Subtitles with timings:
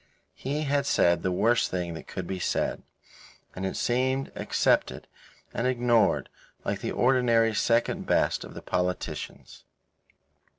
[0.33, 2.81] He had said the worst thing that could be said;
[3.55, 5.07] and it seemed accepted
[5.53, 6.27] and ignored
[6.65, 9.63] like the ordinary second best of the politicians.